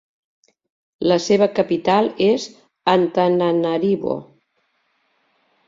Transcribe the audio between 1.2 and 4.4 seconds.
seva capital és Antananarivo.